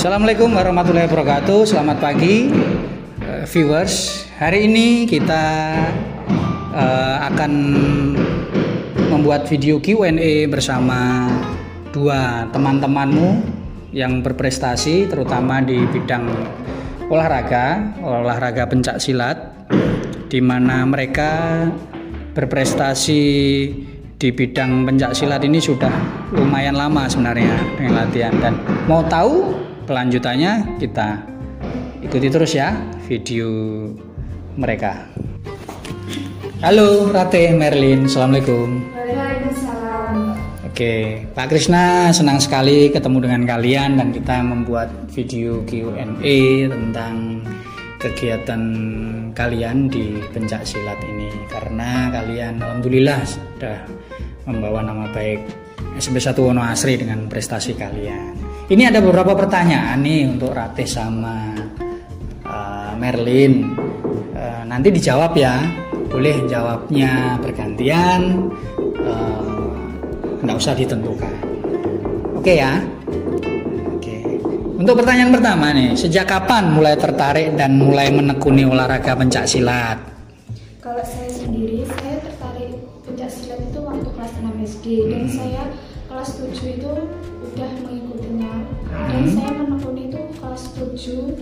Assalamualaikum 0.00 0.56
warahmatullahi 0.56 1.12
wabarakatuh. 1.12 1.76
Selamat 1.76 2.00
pagi 2.00 2.48
uh, 3.20 3.44
viewers. 3.44 4.24
Hari 4.40 4.64
ini 4.64 5.04
kita 5.04 5.44
uh, 6.72 7.16
akan 7.28 7.52
membuat 9.12 9.44
video 9.44 9.76
Q&A 9.76 10.48
bersama 10.48 11.28
dua 11.92 12.48
teman-temanmu 12.48 13.44
yang 13.92 14.24
berprestasi 14.24 15.04
terutama 15.04 15.60
di 15.60 15.84
bidang 15.92 16.32
olahraga, 17.12 17.92
olahraga 18.00 18.72
pencak 18.72 19.04
silat 19.04 19.52
di 20.32 20.40
mana 20.40 20.80
mereka 20.88 21.68
berprestasi 22.32 23.22
di 24.16 24.28
bidang 24.32 24.88
pencak 24.88 25.12
silat 25.12 25.44
ini 25.44 25.60
sudah 25.60 25.92
lumayan 26.32 26.72
lama 26.72 27.04
sebenarnya 27.04 27.52
dengan 27.76 28.00
latihan 28.00 28.32
dan 28.40 28.56
mau 28.88 29.04
tahu 29.04 29.68
kelanjutannya 29.84 30.80
kita 30.80 31.22
ikuti 32.04 32.28
terus 32.32 32.52
ya 32.56 32.74
video 33.06 33.48
mereka. 34.56 35.08
Halo 36.60 37.08
Rate 37.08 37.56
Merlin, 37.56 38.04
Assalamualaikum. 38.04 38.68
Waalaikumsalam. 38.92 40.14
Oke, 40.68 41.24
Pak 41.32 41.46
Krisna 41.48 42.12
senang 42.12 42.36
sekali 42.36 42.92
ketemu 42.92 43.24
dengan 43.24 43.42
kalian 43.48 43.96
dan 43.96 44.12
kita 44.12 44.44
membuat 44.44 44.92
video 45.08 45.64
Q&A 45.64 46.68
tentang 46.68 47.40
kegiatan 48.00 48.62
kalian 49.36 49.88
di 49.88 50.20
pencak 50.32 50.64
silat 50.64 50.96
ini 51.04 51.28
karena 51.52 52.08
kalian 52.08 52.56
alhamdulillah 52.60 53.20
sudah 53.28 53.76
membawa 54.48 54.80
nama 54.80 55.04
baik 55.12 55.40
SMP 56.00 56.16
1 56.20 56.32
Wono 56.40 56.64
Asri 56.64 56.96
dengan 56.96 57.28
prestasi 57.28 57.76
kalian. 57.76 58.49
Ini 58.70 58.86
ada 58.86 59.02
beberapa 59.02 59.34
pertanyaan 59.34 59.98
nih 59.98 60.30
untuk 60.30 60.54
Ratih 60.54 60.86
sama 60.86 61.58
uh, 62.46 62.94
Merlin. 62.94 63.74
Uh, 64.30 64.62
nanti 64.62 64.94
dijawab 64.94 65.34
ya. 65.34 65.58
Boleh 66.06 66.46
jawabnya 66.46 67.34
bergantian. 67.42 68.46
Uh, 69.02 70.54
usah 70.54 70.78
ditentukan. 70.78 71.34
Oke 72.38 72.62
ya. 72.62 72.78
Oke. 73.98 74.38
Untuk 74.78 75.02
pertanyaan 75.02 75.34
pertama 75.34 75.74
nih, 75.74 75.98
sejak 75.98 76.30
kapan 76.30 76.70
mulai 76.70 76.94
tertarik 76.94 77.58
dan 77.58 77.74
mulai 77.74 78.14
menekuni 78.14 78.62
olahraga 78.70 79.18
pencak 79.18 79.50
silat? 79.50 79.98
Kalau 80.78 81.02
saya 81.02 81.26
sendiri, 81.26 81.82
saya 81.90 82.22
tertarik 82.22 82.78
pencak 83.02 83.34
silat 83.34 83.66
itu 83.66 83.82
waktu 83.82 84.06
kelas 84.14 84.32
6 84.38 84.62
SD 84.62 84.86
dan 85.10 85.22
hmm. 85.26 85.34
saya 85.34 85.62
kelas 86.10 86.42
7 86.42 86.74
itu 86.74 86.90
udah 87.54 87.70
mengikutinya 87.86 88.52
dan 88.90 89.22
hmm. 89.22 89.30
saya 89.38 89.50
menekuni 89.62 90.02
itu 90.10 90.20
kelas 90.42 90.62
7 90.74 91.38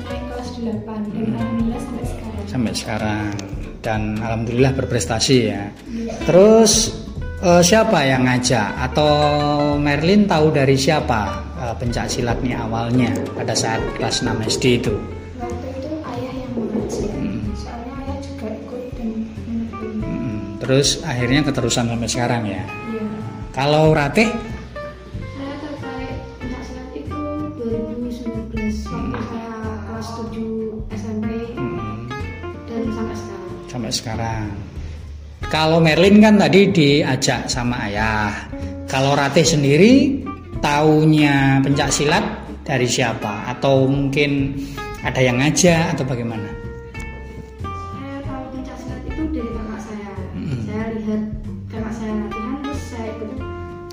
naik 0.00 0.22
kelas 0.32 0.48
8 0.56 0.64
dan 0.64 1.04
hmm. 1.04 1.36
alhamdulillah 1.36 1.80
sampai 1.84 2.04
sekarang 2.08 2.44
sampai 2.48 2.72
sekarang 2.72 3.30
dan 3.84 4.00
alhamdulillah 4.16 4.72
berprestasi 4.72 5.36
ya 5.52 5.68
ya. 5.92 6.16
terus 6.24 6.96
uh, 7.44 7.60
siapa 7.60 8.08
yang 8.08 8.24
ngajak 8.24 8.72
atau 8.88 9.12
Merlin 9.76 10.24
tahu 10.24 10.48
dari 10.48 10.80
siapa 10.80 11.44
uh, 11.60 11.76
pencak 11.76 12.08
silat 12.08 12.40
nih 12.40 12.56
awalnya 12.56 13.12
pada 13.36 13.52
saat 13.52 13.84
kelas 14.00 14.24
6 14.24 14.32
SD 14.48 14.64
itu 14.80 14.96
waktu 15.36 15.68
itu 15.76 15.92
ayah 16.08 16.32
yang 16.32 16.52
mengajak 16.56 17.12
hmm. 17.12 17.52
soalnya 17.52 17.92
ayah 18.00 18.18
juga 18.24 18.46
ikut 18.48 18.82
dan 18.96 19.08
hmm. 20.08 20.36
terus 20.64 21.04
akhirnya 21.04 21.44
keterusan 21.44 21.84
sampai 21.92 22.08
sekarang 22.08 22.42
ya, 22.48 22.64
ya. 22.64 22.64
Kalau 23.54 23.94
Ratih 23.94 24.28
sekarang. 33.94 34.50
Kalau 35.46 35.78
Merlin 35.78 36.18
kan 36.18 36.34
tadi 36.34 36.66
diajak 36.74 37.46
sama 37.46 37.86
ayah. 37.86 38.34
Kalau 38.90 39.14
Ratih 39.14 39.46
sendiri 39.46 40.18
taunya 40.58 41.62
pencak 41.62 41.94
silat 41.94 42.24
dari 42.66 42.90
siapa? 42.90 43.46
Atau 43.54 43.86
mungkin 43.86 44.58
ada 45.06 45.22
yang 45.22 45.38
ngajak 45.38 45.94
atau 45.94 46.02
bagaimana? 46.02 46.53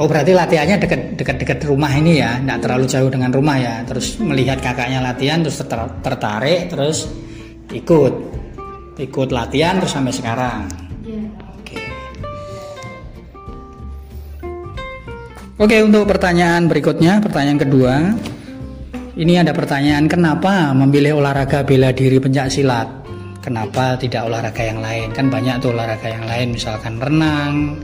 Oh 0.00 0.08
berarti 0.08 0.32
latihannya 0.32 0.80
dekat-dekat 1.20 1.68
rumah 1.68 1.92
ini 1.92 2.16
ya, 2.16 2.40
tidak 2.40 2.64
terlalu 2.64 2.84
jauh 2.88 3.10
dengan 3.12 3.28
rumah 3.28 3.60
ya. 3.60 3.84
Terus 3.84 4.16
melihat 4.24 4.56
kakaknya 4.64 5.04
latihan 5.04 5.44
terus 5.44 5.60
tertarik 6.00 6.72
terus 6.72 7.12
ikut 7.68 8.14
ikut 8.96 9.28
latihan 9.28 9.76
terus 9.76 9.92
sampai 9.92 10.12
sekarang. 10.16 10.64
Yeah. 11.04 11.28
Oke. 11.60 11.76
Oke, 15.60 15.76
untuk 15.84 16.08
pertanyaan 16.08 16.72
berikutnya, 16.72 17.20
pertanyaan 17.20 17.60
kedua. 17.60 17.94
Ini 19.12 19.44
ada 19.44 19.52
pertanyaan 19.52 20.08
kenapa 20.08 20.72
memilih 20.72 21.20
olahraga 21.20 21.68
bela 21.68 21.92
diri 21.92 22.16
pencak 22.16 22.48
silat? 22.48 22.88
Kenapa 23.44 24.00
tidak 24.00 24.24
olahraga 24.24 24.64
yang 24.64 24.80
lain? 24.80 25.12
Kan 25.12 25.28
banyak 25.28 25.60
tuh 25.60 25.76
olahraga 25.76 26.08
yang 26.08 26.24
lain, 26.24 26.56
misalkan 26.56 26.96
renang 26.96 27.76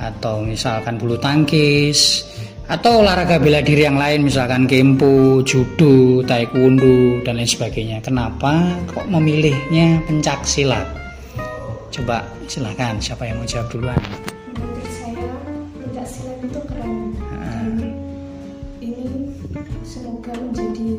atau 0.00 0.40
misalkan 0.40 0.96
bulu 0.96 1.20
tangkis 1.20 2.24
atau 2.70 3.02
olahraga 3.04 3.36
bela 3.42 3.60
diri 3.60 3.82
yang 3.82 3.98
lain 3.98 4.24
misalkan 4.24 4.64
kempo, 4.64 5.42
judo, 5.42 6.22
taekwondo 6.24 7.18
dan 7.26 7.36
lain 7.36 7.50
sebagainya. 7.50 7.98
Kenapa 8.00 8.78
kok 8.88 9.10
memilihnya 9.10 10.00
pencak 10.06 10.46
silat? 10.46 10.86
Coba 11.90 12.22
silahkan 12.46 12.96
siapa 13.02 13.26
yang 13.26 13.42
mau 13.42 13.48
jawab 13.50 13.66
duluan? 13.74 13.98
Menurut 14.54 14.86
saya 15.02 15.26
pencak 15.82 16.06
silat 16.06 16.38
itu 16.46 16.60
keren. 16.70 16.94
Dan 17.42 17.66
ini 18.78 19.34
semoga 19.82 20.30
menjadi 20.38 20.90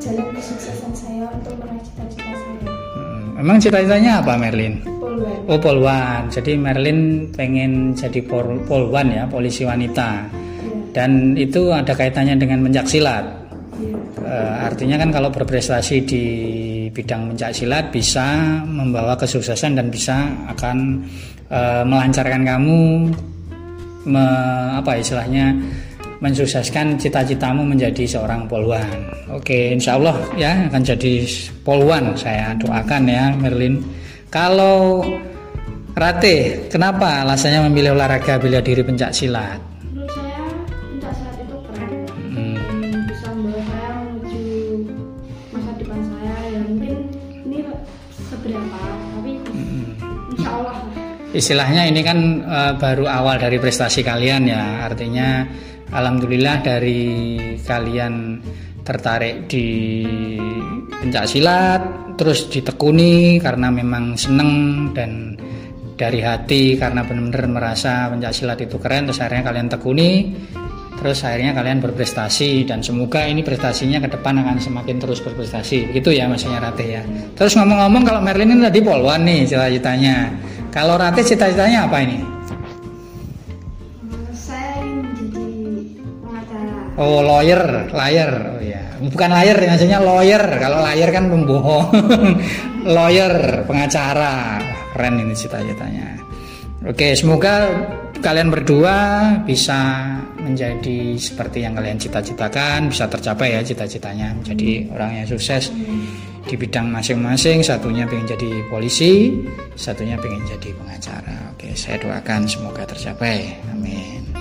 jalan 0.00 0.28
kesuksesan 0.32 0.92
saya 0.96 1.28
untuk 1.36 1.60
meraih 1.60 1.84
cita-cita 1.84 2.32
saya. 2.32 2.87
Hmm, 3.38 3.46
emang 3.46 3.62
cita-citanya 3.62 4.18
apa 4.18 4.34
Merlin? 4.34 4.82
Polwan. 4.82 5.46
Oh 5.46 5.58
polwan. 5.62 6.26
Jadi 6.26 6.58
Merlin 6.58 7.30
pengen 7.30 7.94
jadi 7.94 8.18
pol 8.26 8.58
polwan 8.66 9.14
ya, 9.14 9.30
polisi 9.30 9.62
wanita 9.62 10.26
dan 10.90 11.38
itu 11.38 11.70
ada 11.70 11.94
kaitannya 11.94 12.34
dengan 12.34 12.66
pencak 12.66 12.90
silat. 12.90 13.22
E, 14.18 14.34
artinya 14.66 14.98
kan 14.98 15.14
kalau 15.14 15.30
berprestasi 15.30 16.02
di 16.02 16.24
bidang 16.90 17.30
pencak 17.30 17.54
silat 17.54 17.94
bisa 17.94 18.58
membawa 18.66 19.14
kesuksesan 19.14 19.78
dan 19.78 19.86
bisa 19.86 20.26
akan 20.50 21.06
e, 21.46 21.60
melancarkan 21.86 22.42
kamu 22.42 23.06
me, 24.10 24.26
apa 24.74 24.98
istilahnya 24.98 25.54
mensukseskan 26.18 26.98
cita-citamu 26.98 27.62
menjadi 27.62 28.04
seorang 28.06 28.50
polwan. 28.50 29.06
Oke, 29.30 29.74
insya 29.74 29.94
Allah 29.94 30.18
ya 30.34 30.66
akan 30.66 30.82
jadi 30.82 31.12
polwan. 31.62 32.14
Saya 32.18 32.54
doakan 32.58 33.02
ya 33.06 33.24
Merlin. 33.38 33.82
Kalau 34.28 35.06
Rate, 35.98 36.70
kenapa 36.70 37.26
alasannya 37.26 37.66
memilih 37.66 37.98
olahraga 37.98 38.38
bela 38.38 38.62
diri 38.62 38.86
pencak 38.86 39.10
silat? 39.10 39.58
istilahnya 51.38 51.86
ini 51.86 52.00
kan 52.02 52.18
uh, 52.42 52.72
baru 52.74 53.06
awal 53.06 53.38
dari 53.38 53.62
prestasi 53.62 54.02
kalian 54.02 54.50
ya 54.50 54.90
artinya 54.90 55.46
alhamdulillah 55.92 56.60
dari 56.60 57.02
kalian 57.64 58.40
tertarik 58.84 59.48
di 59.48 59.68
pencak 60.88 61.24
silat 61.28 61.82
terus 62.16 62.48
ditekuni 62.48 63.38
karena 63.38 63.68
memang 63.70 64.16
seneng 64.18 64.52
dan 64.96 65.36
dari 65.98 66.22
hati 66.22 66.78
karena 66.78 67.02
benar-benar 67.02 67.46
merasa 67.50 68.08
pencak 68.08 68.32
silat 68.32 68.58
itu 68.62 68.76
keren 68.78 69.10
terus 69.10 69.20
akhirnya 69.20 69.44
kalian 69.50 69.68
tekuni 69.68 70.10
terus 70.98 71.22
akhirnya 71.22 71.54
kalian 71.54 71.78
berprestasi 71.78 72.66
dan 72.66 72.82
semoga 72.82 73.22
ini 73.22 73.46
prestasinya 73.46 74.02
ke 74.02 74.18
depan 74.18 74.42
akan 74.42 74.58
semakin 74.58 74.98
terus 74.98 75.22
berprestasi. 75.22 75.94
Gitu 75.94 76.10
ya 76.10 76.26
maksudnya 76.26 76.58
Rate 76.58 76.82
ya. 76.90 77.06
Terus 77.38 77.54
ngomong-ngomong 77.54 78.02
kalau 78.02 78.18
Merlin 78.18 78.58
ini 78.58 78.66
tadi 78.66 78.82
polwan 78.82 79.22
nih 79.22 79.46
cita-citanya. 79.46 80.26
Kalau 80.74 80.98
Rate 80.98 81.22
cita-citanya 81.22 81.86
apa 81.86 82.02
ini 82.02 82.37
oh 86.98 87.22
lawyer 87.22 87.86
lawyer 87.94 88.30
oh 88.58 88.62
ya 88.62 88.82
bukan 88.98 89.30
lawyer 89.30 89.56
maksudnya 89.62 89.98
lawyer 90.02 90.42
kalau 90.58 90.78
lawyer 90.82 91.08
kan 91.14 91.24
pembohong 91.30 91.86
lawyer 92.98 93.62
pengacara 93.64 94.58
keren 94.92 95.22
ini 95.22 95.34
cita-citanya 95.34 96.18
Oke, 96.86 97.10
semoga 97.18 97.66
kalian 98.22 98.54
berdua 98.54 98.94
bisa 99.42 100.14
menjadi 100.38 101.18
seperti 101.18 101.66
yang 101.66 101.74
kalian 101.74 101.98
cita-citakan, 101.98 102.86
bisa 102.86 103.10
tercapai 103.10 103.58
ya 103.58 103.66
cita-citanya 103.66 104.30
menjadi 104.38 104.86
orang 104.94 105.10
yang 105.18 105.26
sukses 105.26 105.74
di 106.46 106.54
bidang 106.54 106.86
masing-masing. 106.94 107.66
Satunya 107.66 108.06
ingin 108.06 108.30
jadi 108.30 108.50
polisi, 108.70 109.42
satunya 109.74 110.14
ingin 110.22 110.54
jadi 110.54 110.70
pengacara. 110.78 111.50
Oke, 111.58 111.74
saya 111.74 111.98
doakan 111.98 112.46
semoga 112.46 112.86
tercapai. 112.86 113.58
Amin. 113.74 114.37